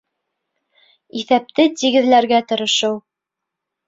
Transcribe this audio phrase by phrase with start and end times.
[1.19, 2.97] Иҫәпте тигеҙләргә тырышыу